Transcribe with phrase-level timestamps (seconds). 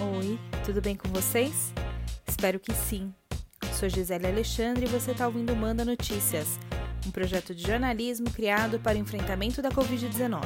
[0.00, 1.72] Oi, tudo bem com vocês?
[2.24, 3.12] Espero que sim.
[3.72, 6.56] Sou Gisele Alexandre e você está ouvindo Manda Notícias,
[7.04, 10.44] um projeto de jornalismo criado para o enfrentamento da Covid-19.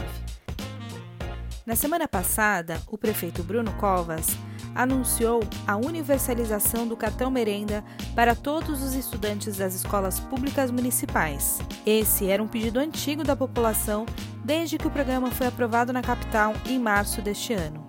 [1.66, 4.28] Na semana passada, o prefeito Bruno Covas
[4.74, 7.84] anunciou a universalização do cartão merenda
[8.14, 11.60] para todos os estudantes das escolas públicas municipais.
[11.84, 14.06] Esse era um pedido antigo da população
[14.42, 17.81] desde que o programa foi aprovado na capital em março deste ano.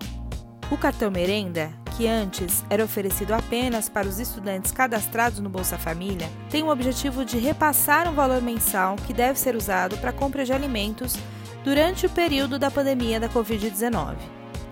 [0.74, 6.28] O cartão merenda, que antes era oferecido apenas para os estudantes cadastrados no Bolsa Família,
[6.50, 10.52] tem o objetivo de repassar um valor mensal que deve ser usado para compra de
[10.52, 11.14] alimentos
[11.62, 14.16] durante o período da pandemia da Covid-19.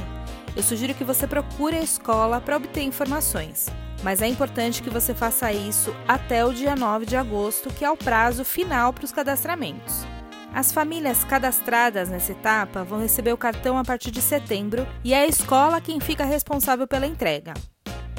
[0.55, 3.67] eu sugiro que você procure a escola para obter informações.
[4.03, 7.91] Mas é importante que você faça isso até o dia 9 de agosto, que é
[7.91, 10.05] o prazo final para os cadastramentos.
[10.53, 15.21] As famílias cadastradas nessa etapa vão receber o cartão a partir de setembro e é
[15.21, 17.53] a escola quem fica responsável pela entrega.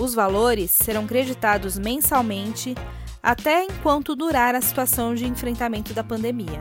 [0.00, 2.74] Os valores serão creditados mensalmente
[3.22, 6.60] até enquanto durar a situação de enfrentamento da pandemia.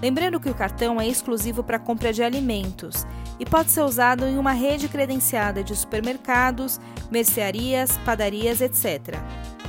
[0.00, 3.04] Lembrando que o cartão é exclusivo para compra de alimentos
[3.38, 9.16] e pode ser usado em uma rede credenciada de supermercados, mercearias, padarias, etc.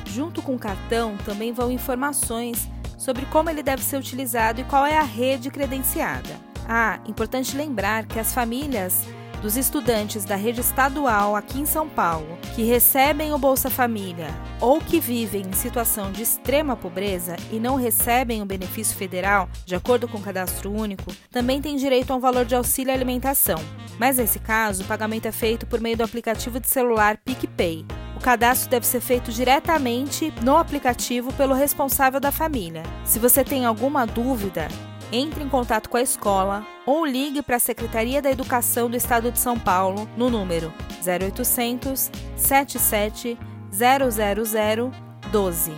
[0.05, 4.85] Junto com o cartão também vão informações sobre como ele deve ser utilizado e qual
[4.85, 6.35] é a rede credenciada.
[6.67, 9.05] Ah, importante lembrar que as famílias
[9.41, 14.27] dos estudantes da rede estadual aqui em São Paulo que recebem o Bolsa Família
[14.59, 19.75] ou que vivem em situação de extrema pobreza e não recebem o benefício federal, de
[19.75, 23.59] acordo com o cadastro único, também têm direito a um valor de auxílio alimentação.
[23.97, 27.85] Mas nesse caso, o pagamento é feito por meio do aplicativo de celular PicPay.
[28.15, 32.83] O cadastro deve ser feito diretamente no aplicativo pelo responsável da família.
[33.05, 34.67] Se você tem alguma dúvida,
[35.11, 39.31] entre em contato com a escola ou ligue para a Secretaria da Educação do Estado
[39.31, 40.73] de São Paulo no número
[41.05, 43.37] 0800 77
[43.71, 44.91] 000
[45.31, 45.71] 12.